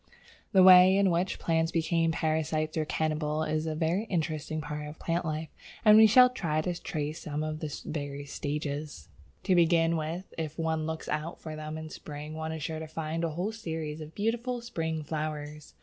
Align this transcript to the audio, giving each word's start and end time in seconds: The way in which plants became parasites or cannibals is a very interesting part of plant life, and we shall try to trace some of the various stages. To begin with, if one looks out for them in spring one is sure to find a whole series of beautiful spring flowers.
The 0.51 0.63
way 0.63 0.97
in 0.97 1.11
which 1.11 1.37
plants 1.37 1.71
became 1.71 2.11
parasites 2.11 2.75
or 2.75 2.85
cannibals 2.85 3.49
is 3.49 3.67
a 3.67 3.75
very 3.75 4.05
interesting 4.05 4.59
part 4.59 4.87
of 4.87 4.97
plant 4.97 5.25
life, 5.25 5.49
and 5.85 5.95
we 5.95 6.07
shall 6.07 6.27
try 6.31 6.59
to 6.59 6.81
trace 6.81 7.21
some 7.21 7.43
of 7.43 7.59
the 7.59 7.71
various 7.85 8.33
stages. 8.33 9.09
To 9.43 9.53
begin 9.53 9.95
with, 9.95 10.33
if 10.39 10.57
one 10.57 10.87
looks 10.87 11.07
out 11.07 11.39
for 11.39 11.55
them 11.55 11.77
in 11.77 11.91
spring 11.91 12.33
one 12.33 12.51
is 12.51 12.63
sure 12.63 12.79
to 12.79 12.87
find 12.87 13.23
a 13.23 13.29
whole 13.29 13.51
series 13.51 14.01
of 14.01 14.15
beautiful 14.15 14.59
spring 14.61 15.03
flowers. 15.03 15.75